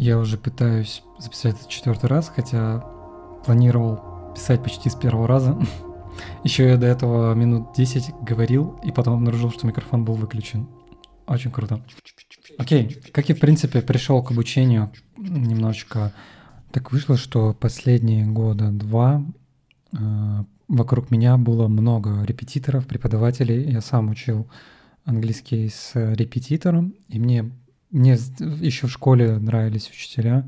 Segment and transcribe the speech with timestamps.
[0.00, 2.84] Я уже пытаюсь записать это четвертый раз, хотя
[3.44, 5.58] планировал писать почти с первого раза.
[6.44, 10.68] Еще я до этого минут 10 говорил, и потом обнаружил, что микрофон был выключен.
[11.26, 11.82] Очень круто.
[12.58, 16.12] Окей, как я, в принципе, пришел к обучению немножечко,
[16.70, 19.24] так вышло, что последние года два
[19.92, 23.68] э, вокруг меня было много репетиторов, преподавателей.
[23.72, 24.48] Я сам учил
[25.04, 27.50] английский с репетитором, и мне,
[27.90, 30.44] мне еще в школе нравились учителя,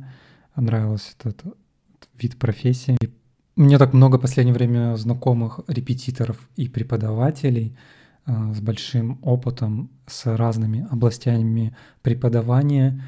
[0.57, 2.97] нравился этот, этот вид профессии.
[3.01, 3.11] И
[3.57, 7.77] мне так много в последнее время знакомых репетиторов и преподавателей
[8.27, 13.03] э, с большим опытом, с разными областями преподавания,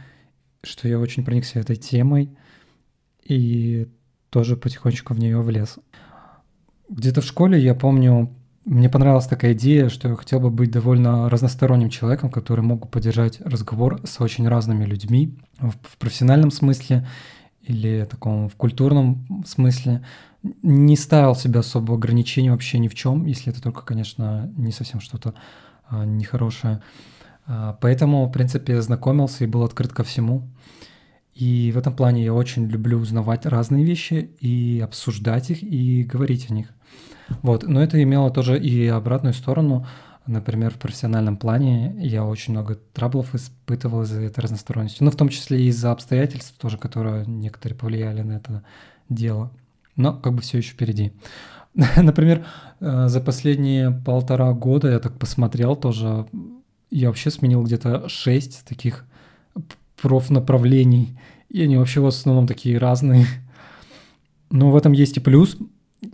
[0.62, 2.30] что я очень проникся этой темой
[3.24, 3.88] и
[4.30, 5.78] тоже потихонечку в нее влез.
[6.88, 8.34] Где-то в школе, я помню,
[8.65, 13.41] мне понравилась такая идея, что я хотел бы быть довольно разносторонним человеком, который мог поддержать
[13.41, 17.07] разговор с очень разными людьми в профессиональном смысле
[17.62, 20.04] или таком в культурном смысле.
[20.63, 25.01] Не ставил себе особого ограничения вообще ни в чем, если это только, конечно, не совсем
[25.01, 25.35] что-то
[25.88, 26.82] а, нехорошее.
[27.47, 30.49] А, поэтому, в принципе, знакомился и был открыт ко всему.
[31.35, 36.51] И в этом плане я очень люблю узнавать разные вещи и обсуждать их и говорить
[36.51, 36.69] о них.
[37.43, 37.65] Вот.
[37.65, 39.87] Но это имело тоже и обратную сторону.
[40.27, 45.02] Например, в профессиональном плане я очень много траблов испытывал из-за этой разносторонности.
[45.02, 48.63] Ну, в том числе и из-за обстоятельств тоже, которые некоторые повлияли на это
[49.09, 49.51] дело.
[49.97, 51.13] Но как бы все еще впереди.
[51.97, 52.45] Например,
[52.80, 56.27] э, за последние полтора года я так посмотрел тоже,
[56.91, 59.05] я вообще сменил где-то шесть таких
[60.01, 63.27] профнаправлений, и они вообще в основном такие разные.
[64.50, 65.56] Но в этом есть и плюс.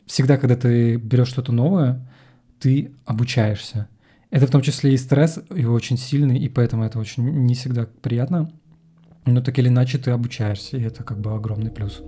[0.07, 2.07] Всегда, когда ты берешь что-то новое,
[2.61, 3.89] ты обучаешься.
[4.31, 7.87] Это в том числе и стресс, и очень сильный, и поэтому это очень не всегда
[8.03, 8.51] приятно.
[9.25, 12.03] Но так или иначе ты обучаешься, и это как бы огромный плюс.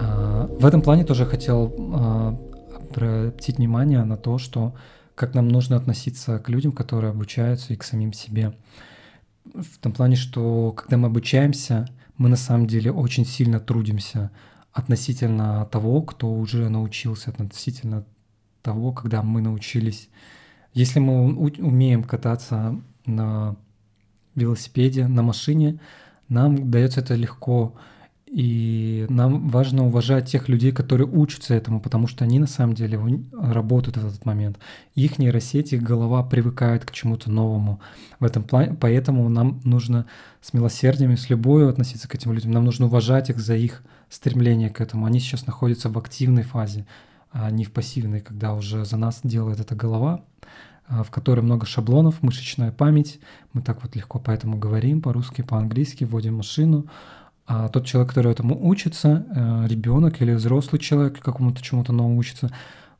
[0.00, 2.38] А, в этом плане тоже хотел а,
[2.74, 4.74] обратить внимание на то, что
[5.14, 8.54] как нам нужно относиться к людям, которые обучаются, и к самим себе.
[9.44, 11.86] В том плане, что когда мы обучаемся,
[12.16, 14.30] мы на самом деле очень сильно трудимся
[14.72, 18.04] относительно того, кто уже научился, относительно
[18.62, 20.08] того, когда мы научились.
[20.72, 23.56] Если мы умеем кататься на
[24.34, 25.78] велосипеде, на машине,
[26.28, 27.74] нам дается это легко.
[28.34, 33.00] И нам важно уважать тех людей, которые учатся этому, потому что они на самом деле
[33.32, 34.58] работают в этот момент.
[34.96, 37.78] Их нейросети, их голова привыкает к чему-то новому
[38.18, 40.06] в этом плане, поэтому нам нужно
[40.40, 42.50] с милосердием и с любовью относиться к этим людям.
[42.50, 45.06] Нам нужно уважать их за их стремление к этому.
[45.06, 46.86] Они сейчас находятся в активной фазе,
[47.30, 50.24] а не в пассивной, когда уже за нас делает эта голова,
[50.88, 53.20] а, в которой много шаблонов, мышечная память.
[53.52, 56.86] Мы так вот легко поэтому говорим по-русски, по-английски, вводим машину,
[57.46, 62.50] а тот человек, который этому учится, э, ребенок или взрослый человек какому-то чему-то новому учится,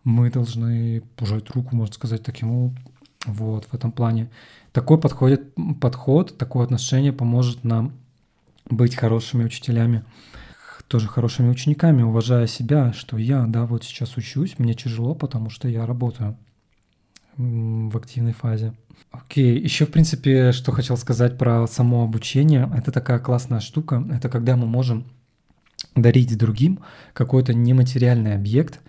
[0.05, 2.77] мы должны пожать руку, можно сказать, таким
[3.27, 4.31] вот в этом плане.
[4.72, 7.93] Такой подходит, подход, такое отношение поможет нам
[8.69, 10.05] быть хорошими учителями,
[10.88, 15.69] тоже хорошими учениками, уважая себя, что я, да, вот сейчас учусь, мне тяжело, потому что
[15.69, 16.37] я работаю
[17.36, 18.74] в активной фазе.
[19.10, 24.28] Окей, еще в принципе, что хотел сказать про само обучение, это такая классная штука, это
[24.28, 25.06] когда мы можем
[25.94, 26.80] дарить другим
[27.12, 28.80] какой-то нематериальный объект,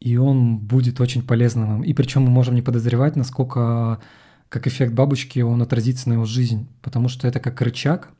[0.00, 1.82] и он будет очень полезным.
[1.82, 4.00] И причем мы можем не подозревать, насколько,
[4.48, 8.10] как эффект бабочки, он отразится на его жизнь, потому что это как рычаг,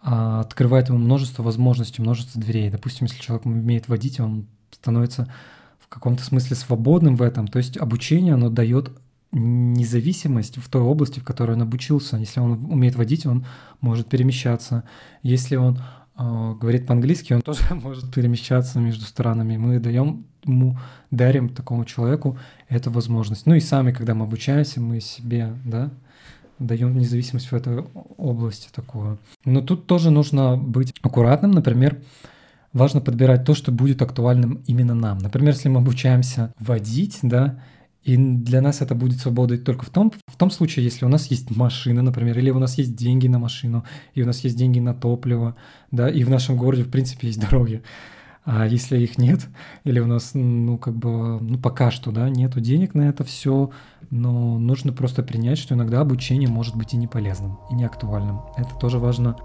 [0.00, 2.70] а, открывает ему множество возможностей, множество дверей.
[2.70, 5.32] Допустим, если человек умеет водить, он становится
[5.92, 7.48] каком-то смысле свободным в этом.
[7.48, 8.90] То есть обучение, оно дает
[9.32, 12.16] независимость в той области, в которой он обучился.
[12.16, 13.46] Если он умеет водить, он
[13.80, 14.84] может перемещаться.
[15.22, 15.78] Если он
[16.18, 19.56] э, говорит по-английски, он тоже может перемещаться между странами.
[19.56, 20.78] Мы даем ему,
[21.10, 22.38] дарим такому человеку
[22.68, 23.46] эту возможность.
[23.46, 25.90] Ну и сами, когда мы обучаемся, мы себе, да,
[26.58, 27.84] даем независимость в этой
[28.16, 29.18] области такую.
[29.44, 31.52] Но тут тоже нужно быть аккуратным.
[31.52, 32.00] Например,
[32.72, 35.18] важно подбирать то, что будет актуальным именно нам.
[35.18, 37.60] Например, если мы обучаемся водить, да,
[38.02, 41.26] и для нас это будет свободой только в том, в том случае, если у нас
[41.26, 43.84] есть машина, например, или у нас есть деньги на машину,
[44.14, 45.54] и у нас есть деньги на топливо,
[45.92, 47.82] да, и в нашем городе, в принципе, есть дороги.
[48.44, 49.46] А если их нет,
[49.84, 53.70] или у нас, ну, как бы, ну, пока что, да, нету денег на это все,
[54.10, 58.40] но нужно просто принять, что иногда обучение может быть и не полезным, и не актуальным.
[58.56, 59.36] Это тоже важно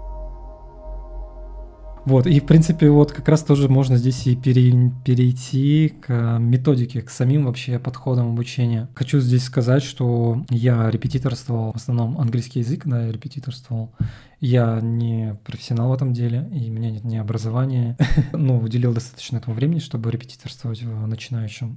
[2.08, 7.02] Вот, и в принципе вот как раз тоже можно здесь и пере, перейти к методике,
[7.02, 8.88] к самим вообще подходам обучения.
[8.94, 13.92] Хочу здесь сказать, что я репетиторствовал, в основном английский язык, да, я репетиторствовал.
[14.40, 17.98] Я не профессионал в этом деле, и у меня нет ни образования,
[18.32, 21.76] но уделил достаточно этому времени, чтобы репетиторствовать в начинающем.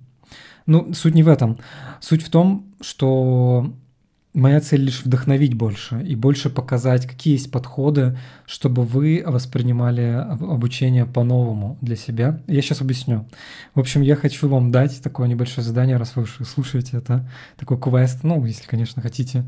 [0.65, 1.57] Ну, суть не в этом.
[1.99, 3.75] Суть в том, что
[4.33, 11.05] Моя цель лишь вдохновить больше и больше показать, какие есть подходы, чтобы вы воспринимали обучение
[11.05, 12.41] по-новому для себя.
[12.47, 13.27] Я сейчас объясню.
[13.75, 18.19] В общем, я хочу вам дать такое небольшое задание, раз вы слушаете это, такой квест,
[18.23, 19.43] ну, если, конечно, хотите.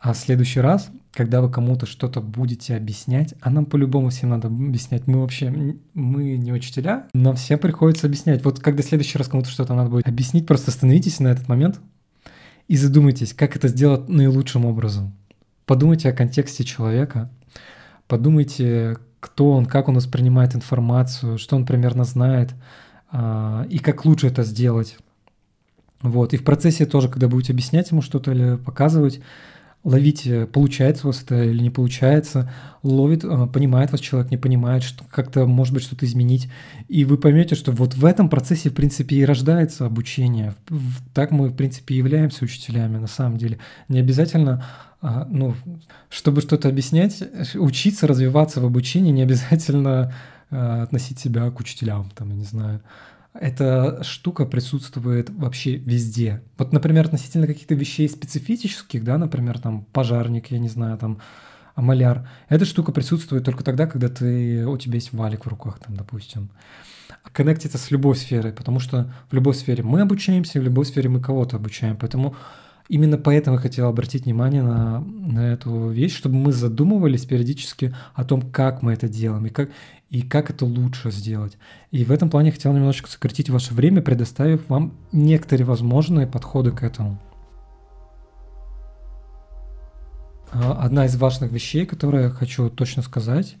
[0.00, 4.48] А в следующий раз, когда вы кому-то что-то будете объяснять, а нам по-любому всем надо
[4.48, 5.50] объяснять, мы вообще,
[5.94, 8.44] мы не учителя, нам всем приходится объяснять.
[8.44, 11.80] Вот когда в следующий раз кому-то что-то надо будет объяснить, просто остановитесь на этот момент,
[12.68, 15.14] и задумайтесь, как это сделать наилучшим образом.
[15.66, 17.30] Подумайте о контексте человека,
[18.08, 22.54] подумайте, кто он, как он воспринимает информацию, что он примерно знает,
[23.10, 24.96] а, и как лучше это сделать.
[26.02, 26.34] Вот.
[26.34, 29.20] И в процессе тоже, когда будете объяснять ему что-то или показывать,
[29.86, 32.50] ловите, получается у вас это или не получается,
[32.82, 36.48] ловит, э, понимает вас человек, не понимает, что как-то может быть что-то изменить,
[36.88, 40.56] и вы поймете, что вот в этом процессе, в принципе, и рождается обучение.
[41.14, 43.58] Так мы, в принципе, и являемся учителями, на самом деле.
[43.88, 44.66] Не обязательно
[45.00, 45.54] а, ну,
[46.08, 47.22] чтобы что-то объяснять,
[47.54, 50.12] учиться, развиваться в обучении, не обязательно
[50.50, 52.80] э, относить себя к учителям, там, я не знаю,
[53.40, 56.42] эта штука присутствует вообще везде.
[56.58, 61.20] Вот, например, относительно каких-то вещей специфических, да, например, там пожарник, я не знаю, там
[61.76, 65.96] маляр, эта штука присутствует только тогда, когда ты, у тебя есть валик в руках, там,
[65.96, 66.50] допустим.
[67.32, 71.20] Коннектится с любой сферой, потому что в любой сфере мы обучаемся, в любой сфере мы
[71.20, 71.96] кого-то обучаем.
[71.96, 72.36] Поэтому
[72.88, 78.24] именно поэтому я хотел обратить внимание на, на эту вещь, чтобы мы задумывались периодически о
[78.24, 79.70] том, как мы это делаем и как,
[80.10, 81.58] и как это лучше сделать.
[81.90, 86.82] И в этом плане хотел немножечко сократить ваше время, предоставив вам некоторые возможные подходы к
[86.82, 87.20] этому.
[90.52, 93.56] А, одна из важных вещей, которые я хочу точно сказать,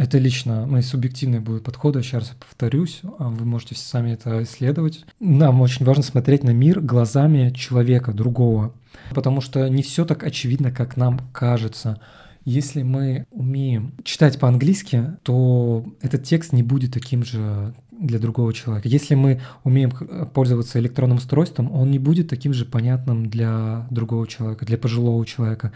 [0.00, 5.04] это лично мои субъективные будут подходы, еще раз повторюсь, а вы можете сами это исследовать.
[5.20, 8.72] Нам очень важно смотреть на мир глазами человека, другого,
[9.14, 12.00] потому что не все так очевидно, как нам кажется.
[12.46, 18.88] Если мы умеем читать по-английски, то этот текст не будет таким же для другого человека.
[18.88, 19.90] Если мы умеем
[20.32, 25.72] пользоваться электронным устройством, он не будет таким же понятным для другого человека, для пожилого человека.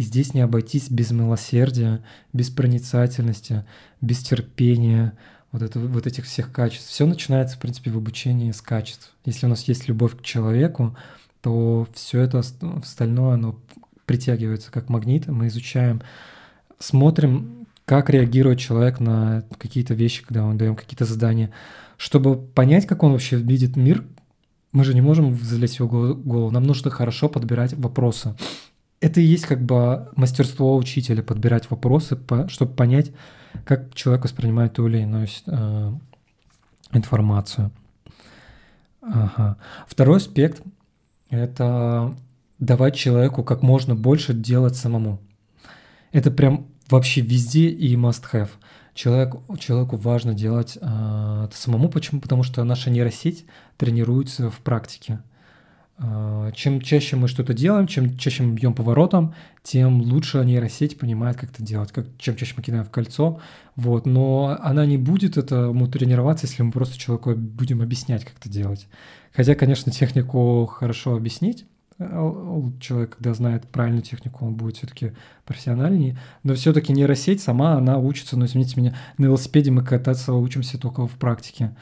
[0.00, 2.02] И здесь не обойтись без милосердия,
[2.32, 3.66] без проницательности,
[4.00, 5.12] без терпения,
[5.52, 6.88] вот, это, вот этих всех качеств.
[6.88, 9.14] Все начинается, в принципе, в обучении с качеств.
[9.26, 10.96] Если у нас есть любовь к человеку,
[11.42, 13.60] то все это остальное, оно
[14.06, 16.00] притягивается как магнит, мы изучаем,
[16.78, 21.50] смотрим, как реагирует человек на какие-то вещи, когда мы даем какие-то задания.
[21.98, 24.02] Чтобы понять, как он вообще видит мир,
[24.72, 28.34] мы же не можем залезть в его голову, нам нужно хорошо подбирать вопросы.
[29.00, 32.18] Это и есть как бы мастерство учителя, подбирать вопросы,
[32.48, 33.12] чтобы понять,
[33.64, 35.92] как человек воспринимает ту или иную э,
[36.92, 37.70] информацию.
[39.00, 39.56] Ага.
[39.88, 40.62] Второй аспект—
[41.30, 42.14] это
[42.58, 45.18] давать человеку как можно больше делать самому.
[46.12, 48.50] Это прям вообще везде и must have.
[48.92, 51.88] Человек, человеку важно делать э, это самому.
[51.88, 52.20] Почему?
[52.20, 53.46] Потому что наша нейросеть
[53.78, 55.20] тренируется в практике.
[56.00, 61.36] Э, чем чаще мы что-то делаем, чем чаще мы бьем поворотом, тем лучше нейросеть понимает,
[61.36, 61.92] как это делать.
[61.92, 63.40] Как, чем чаще мы кидаем в кольцо.
[63.76, 64.06] Вот.
[64.06, 68.88] Но она не будет этому тренироваться, если мы просто человеку будем объяснять, как это делать.
[69.32, 71.66] Хотя, конечно, технику хорошо объяснить,
[72.00, 75.12] Э, человек, когда знает правильную технику, он будет все-таки
[75.44, 76.18] профессиональнее.
[76.42, 81.06] Но все-таки нейросеть сама, она учится, ну, извините меня, на велосипеде мы кататься учимся только
[81.06, 81.76] в практике.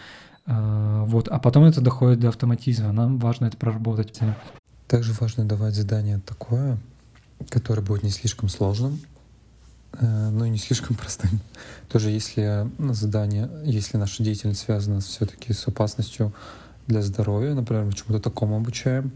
[0.49, 1.29] Э, вот.
[1.29, 2.93] А потом это доходит до автоматизма.
[2.93, 4.19] Нам важно это проработать.
[4.89, 6.79] Также важно давать задание такое,
[7.51, 8.99] которое будет не слишком сложным,
[9.93, 11.41] э, но и не слишком простым.
[11.89, 16.33] Тоже если задание, если наша деятельность связана все-таки с опасностью
[16.87, 19.13] для здоровья, например, мы чему-то такому обучаем,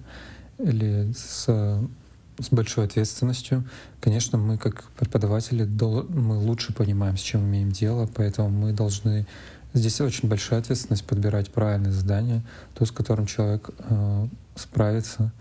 [0.59, 3.65] или с, с большой ответственностью.
[4.01, 9.27] Конечно, мы как преподаватели мы лучше понимаем, с чем имеем дело, поэтому мы должны
[9.75, 12.43] здесь очень большая ответственность подбирать правильные задания,
[12.75, 15.33] то, с которым человек э, справится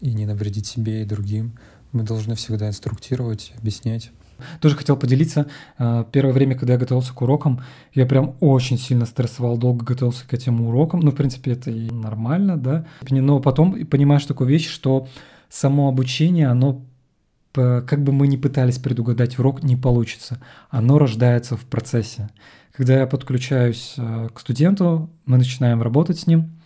[0.00, 1.52] и не навредит себе и другим.
[1.92, 4.10] Мы должны всегда инструктировать, объяснять.
[4.60, 5.46] Тоже хотел поделиться.
[5.78, 7.62] Э, первое время, когда я готовился к урокам,
[7.94, 11.00] я прям очень сильно стрессовал, долго готовился к этим урокам.
[11.00, 12.86] Ну, в принципе, это и нормально, да.
[13.10, 15.08] Но потом понимаешь такую вещь, что
[15.48, 16.82] само обучение, оно
[17.52, 20.38] как бы мы ни пытались предугадать урок, не получится.
[20.70, 22.30] Оно рождается в процессе.
[22.78, 26.60] Когда я подключаюсь э, к студенту, мы начинаем работать с ним,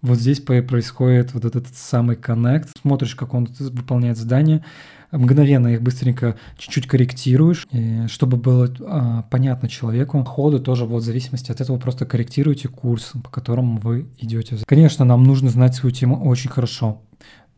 [0.00, 2.70] вот здесь происходит вот этот самый коннект.
[2.80, 4.64] Смотришь, как он выполняет задание,
[5.10, 7.68] мгновенно их быстренько чуть-чуть корректируешь,
[8.08, 10.24] чтобы было а, понятно человеку.
[10.24, 14.56] Ходу тоже вот в зависимости от этого просто корректируйте курс, по которому вы идете.
[14.66, 17.02] Конечно, нам нужно знать свою тему очень хорошо.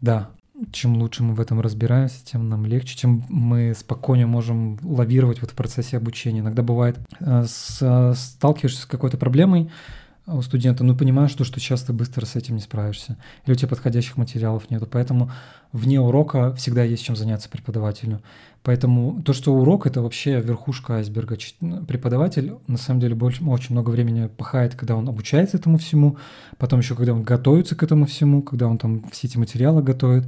[0.01, 0.31] Да,
[0.73, 5.51] чем лучше мы в этом разбираемся, тем нам легче, чем мы спокойнее можем лавировать вот
[5.51, 6.41] в процессе обучения.
[6.41, 9.71] Иногда бывает, э, с, сталкиваешься с какой-то проблемой,
[10.27, 13.69] у студента, ну понимаешь, что, что часто быстро с этим не справишься, или у тебя
[13.69, 15.31] подходящих материалов нету, поэтому
[15.75, 18.23] вне урока всегда есть чем заняться преподавателю.
[18.63, 21.37] Поэтому то, что урок— это вообще верхушка айсберга.
[21.87, 26.17] Преподаватель, на самом деле, больше, очень много времени пахает, когда он обучается этому всему,
[26.59, 30.27] потом еще, когда он готовится к этому всему, когда он там все эти материалы готовит,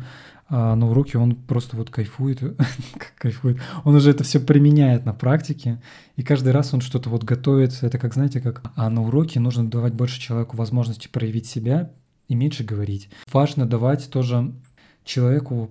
[0.48, 2.40] а на уроке он просто вот кайфует,
[3.18, 3.58] кайфует.
[3.84, 5.80] Он уже это все применяет на практике,
[6.16, 7.78] и каждый раз он что-то вот готовит.
[7.82, 8.62] Это как, знаете, как...
[8.74, 11.92] А на уроке нужно давать больше человеку возможности проявить себя
[12.28, 13.08] и меньше говорить.
[13.32, 14.52] Важно давать тоже
[15.06, 15.70] человеку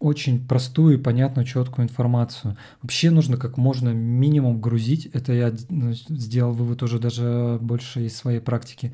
[0.00, 2.56] очень простую, понятную, четкую информацию.
[2.82, 5.06] Вообще нужно как можно минимум грузить.
[5.12, 8.92] Это я ну, сделал вывод уже даже больше из своей практики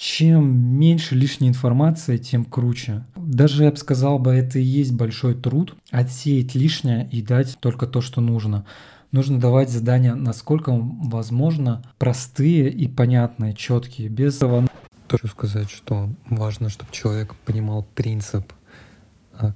[0.00, 3.04] чем меньше лишней информации, тем круче.
[3.16, 7.86] Даже я бы сказал бы, это и есть большой труд, отсеять лишнее и дать только
[7.86, 8.64] то, что нужно.
[9.12, 14.68] Нужно давать задания, насколько возможно, простые и понятные, четкие, без этого.
[15.06, 18.54] Хочу сказать, что важно, чтобы человек понимал принцип,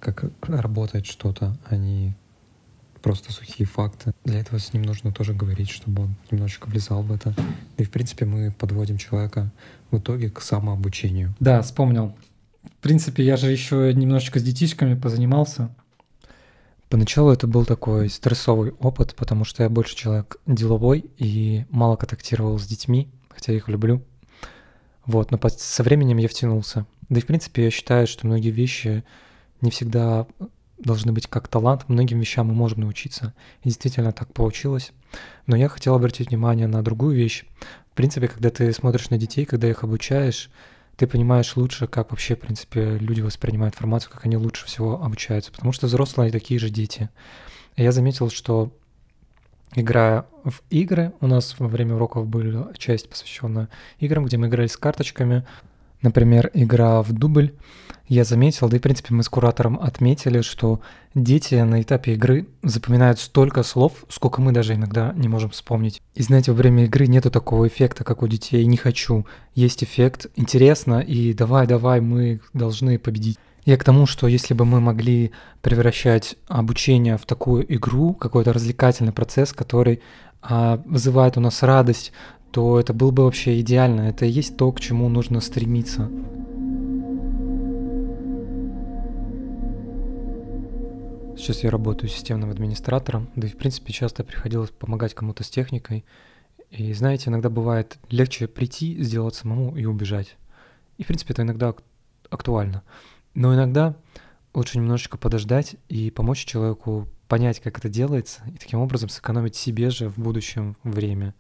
[0.01, 2.15] как работает что-то, а не
[3.03, 4.13] просто сухие факты.
[4.25, 7.35] Для этого с ним нужно тоже говорить, чтобы он немножечко влезал в это.
[7.77, 9.53] И, в принципе, мы подводим человека
[9.91, 11.35] в итоге к самообучению.
[11.39, 12.15] Да, вспомнил.
[12.63, 15.69] В принципе, я же еще немножечко с детишками позанимался.
[16.89, 22.59] Поначалу это был такой стрессовый опыт, потому что я больше человек деловой и мало контактировал
[22.59, 24.03] с детьми, хотя я их люблю.
[25.05, 26.87] Вот, но со временем я втянулся.
[27.11, 29.05] Да и, в принципе, я считаю, что многие вещи
[29.65, 30.27] не всегда
[30.79, 33.35] должны быть как талант, многим вещам мы можем научиться.
[33.63, 34.93] И действительно так получилось.
[35.47, 37.45] Но я хотел обратить внимание на другую вещь.
[37.93, 40.51] В принципе, когда ты смотришь на детей, когда их обучаешь,
[40.97, 45.53] ты понимаешь лучше, как вообще, в принципе, люди воспринимают информацию, как они лучше всего обучаются.
[45.53, 47.09] Потому что взрослые такие же дети.
[47.77, 48.73] И я заметил, что
[49.75, 53.69] играя в игры, у нас во время уроков была часть, посвященная
[53.99, 55.45] играм, где мы играли с карточками,
[56.05, 57.55] Например, игра в дубль.
[58.09, 60.83] Я заметил, да и в принципе мы с куратором отметили, что
[61.15, 66.03] дети на этапе игры запоминают столько слов, сколько мы даже иногда не можем вспомнить.
[66.15, 69.27] И знаете, во время игры нету такого эффекта, как у детей «не хочу».
[69.55, 73.39] Есть эффект «интересно» и «давай-давай, мы должны победить».
[73.65, 75.33] Я к тому, что если бы мы могли
[75.63, 80.03] превращать обучение в такую игру, какой-то развлекательный процесс, который
[80.43, 82.13] а, вызывает у нас радость,
[82.55, 84.03] то это было бы вообще идеально.
[84.03, 86.09] Это и есть то, к чему нужно стремиться.
[91.37, 96.05] Сейчас я работаю системным администратором, да и в принципе часто приходилось помогать кому-то с техникой.
[96.71, 100.37] И знаете, иногда бывает легче прийти, сделать самому и убежать.
[100.97, 101.75] И в принципе это иногда
[102.31, 102.85] актуально.
[103.35, 103.97] Но иногда
[104.55, 109.91] лучше немножечко подождать и помочь человеку понять, как это делается, и таким образом сэкономить себе
[109.91, 111.35] же в будущем время.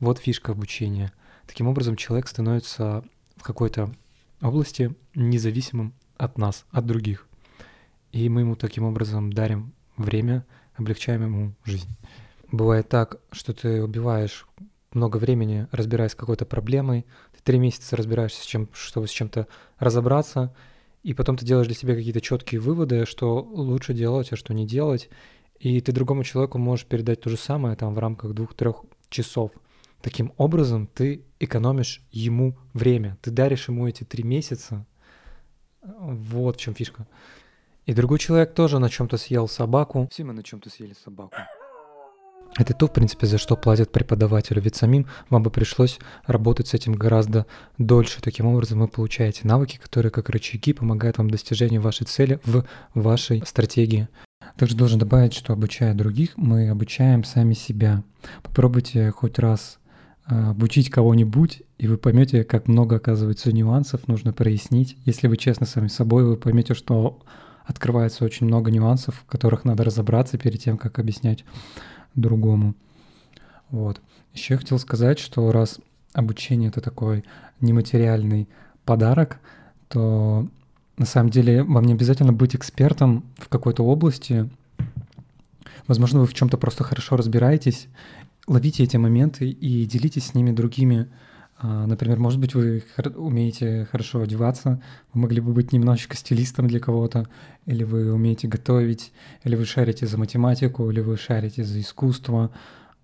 [0.00, 1.12] Вот фишка обучения.
[1.46, 3.04] Таким образом, человек становится
[3.36, 3.94] в какой-то
[4.40, 7.28] области независимым от нас, от других.
[8.10, 11.90] И мы ему таким образом дарим время, облегчаем ему жизнь.
[12.50, 14.46] Бывает так, что ты убиваешь
[14.92, 17.04] много времени, разбираясь с какой-то проблемой,
[17.36, 19.46] ты три месяца разбираешься, с чем, чтобы с чем-то
[19.78, 20.54] разобраться,
[21.02, 24.66] и потом ты делаешь для себя какие-то четкие выводы, что лучше делать, а что не
[24.66, 25.10] делать,
[25.58, 29.52] и ты другому человеку можешь передать то же самое там в рамках двух-трех часов–
[30.02, 34.86] Таким образом, ты экономишь ему время, ты даришь ему эти три месяца.
[35.82, 37.06] Вот в чем фишка.
[37.86, 40.08] И другой человек тоже на чем-то съел собаку.
[40.10, 41.34] Все мы на чем-то съели собаку.
[42.56, 44.60] Это то, в принципе, за что платят преподавателю.
[44.60, 47.46] Ведь самим вам бы пришлось работать с этим гораздо
[47.78, 48.20] дольше.
[48.20, 52.64] Таким образом, вы получаете навыки, которые как рычаги помогают вам достижению вашей цели в
[52.94, 54.08] вашей стратегии.
[54.56, 58.02] Также должен добавить, что обучая других, мы обучаем сами себя.
[58.42, 59.79] Попробуйте хоть раз
[60.30, 64.96] обучить кого-нибудь, и вы поймете, как много, оказывается, нюансов нужно прояснить.
[65.04, 67.20] Если вы честны сами собой, вы поймете, что
[67.64, 71.44] открывается очень много нюансов, в которых надо разобраться перед тем, как объяснять
[72.14, 72.74] другому.
[73.70, 74.00] Вот.
[74.34, 75.80] Еще я хотел сказать, что раз
[76.12, 77.24] обучение это такой
[77.60, 78.48] нематериальный
[78.84, 79.38] подарок,
[79.88, 80.46] то
[80.96, 84.48] на самом деле вам не обязательно быть экспертом в какой-то области,
[85.90, 87.88] Возможно, вы в чем-то просто хорошо разбираетесь.
[88.50, 91.08] Ловите эти моменты и делитесь с ними другими.
[91.56, 92.82] А, например, может быть, вы
[93.14, 97.28] умеете хорошо одеваться, вы могли бы быть немножечко стилистом для кого-то,
[97.66, 99.12] или вы умеете готовить,
[99.44, 102.50] или вы шарите за математику, или вы шарите за искусство,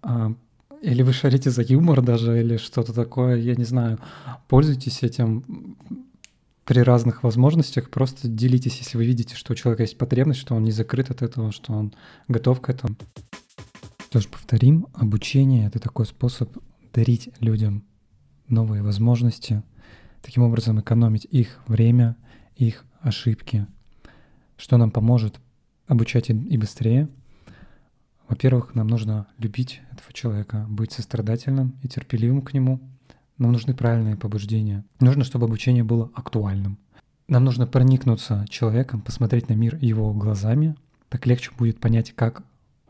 [0.03, 0.35] а,
[0.83, 4.00] или вы шарите за юмор даже, или что-то такое, я не знаю.
[4.49, 5.76] Пользуйтесь этим
[6.65, 10.65] при разных возможностях, просто делитесь, если вы видите, что у человека есть потребность, что он
[10.65, 11.95] не закрыт от этого, что он
[12.26, 12.97] готов к этому.
[14.16, 16.56] Тоже повторим, обучение— это такой способ
[16.94, 17.85] дарить людям
[18.49, 19.62] новые возможности,
[20.23, 22.16] таким образом экономить их время,
[22.54, 23.66] их ошибки,
[24.56, 25.38] что нам поможет
[25.87, 27.11] обучать и быстрее.
[28.26, 32.80] Во-первых, нам нужно любить этого человека, быть сострадательным и терпеливым к нему.
[33.37, 34.82] Нам нужны правильные побуждения.
[34.99, 36.78] Нужно, чтобы обучение было актуальным.
[37.28, 40.75] Нам нужно проникнуться человеком, посмотреть на мир его глазами.
[41.11, 42.44] Так легче будет понять, как,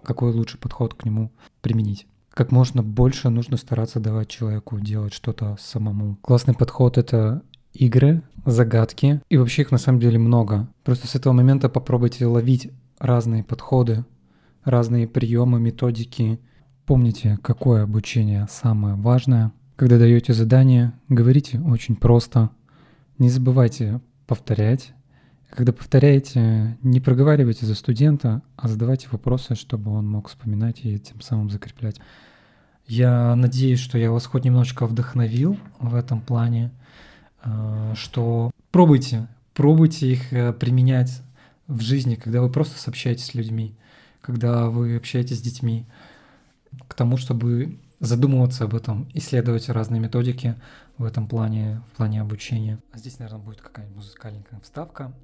[0.07, 5.57] какой лучший подход к нему применить как можно больше нужно стараться давать человеку делать что-то
[5.59, 6.19] самому.
[6.21, 10.69] Классный подход— это игры, загадки, и вообще их на самом деле много.
[10.85, 14.05] Просто с этого момента попробуйте ловить разные подходы,
[14.65, 16.39] разные приемы, методики.
[16.85, 19.53] Помните, какое обучение самое важное.
[19.77, 22.51] Когда даете задание, говорите очень просто.
[23.17, 24.93] Не забывайте повторять.
[25.57, 31.23] Когда повторяете, не проговаривайте за студента, а задавайте вопросы, чтобы он мог вспоминать и тем
[31.23, 31.99] самым закреплять.
[32.87, 36.73] Я надеюсь, что я вас хоть немножечко вдохновил в этом плане,
[37.43, 41.23] э, что пробуйте, пробуйте их э, применять
[41.69, 43.75] в жизни, когда вы просто сообщаетесь с людьми,
[44.21, 45.87] когда вы общаетесь с детьми,
[46.87, 50.55] к тому, чтобы задумываться об этом, исследовать разные методики
[50.99, 52.79] в этом плане, в плане обучения.
[52.93, 55.15] А здесь, наверное, будет какая-нибудь музыкальная вставка.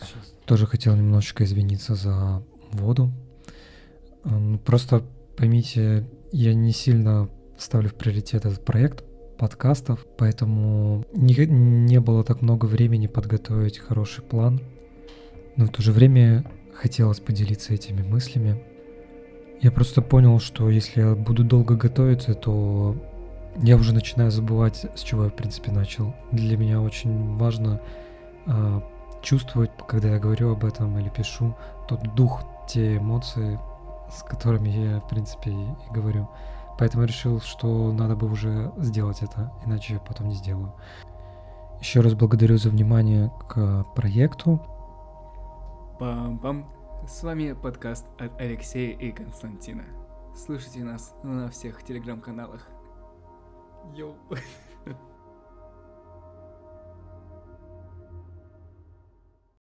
[0.00, 0.34] Сейчас.
[0.44, 2.42] Тоже хотел немножечко извиниться за
[2.72, 3.10] воду.
[4.64, 5.04] Просто
[5.36, 7.28] поймите, я не сильно
[7.58, 9.04] ставлю в приоритет этот проект
[9.38, 14.60] подкастов, поэтому не, не было так много времени подготовить хороший план.
[15.56, 18.62] Но в то же время хотелось поделиться этими мыслями.
[19.62, 22.96] Я просто понял, что если я буду долго готовиться, то
[23.62, 26.14] я уже начинаю забывать, с чего я, в принципе, начал.
[26.30, 27.80] Для меня очень важно
[28.46, 28.80] э,
[29.26, 31.56] чувствовать, когда я говорю об этом или пишу,
[31.88, 33.58] тот дух, те эмоции,
[34.08, 36.28] с которыми я, в принципе, и, и говорю.
[36.78, 40.72] Поэтому решил, что надо бы уже сделать это, иначе я потом не сделаю.
[41.80, 44.60] Еще раз благодарю за внимание к проекту.
[45.98, 46.66] Пам-пам.
[47.08, 49.84] С вами подкаст от Алексея и Константина.
[50.36, 52.68] Слушайте нас на всех телеграм-каналах.
[53.92, 54.14] Йоу.